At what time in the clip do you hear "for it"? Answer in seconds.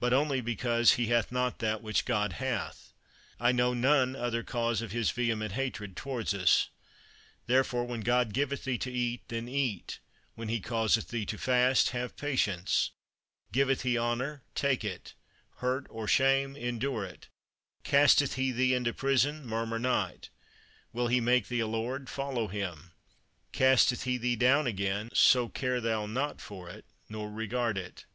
26.40-26.84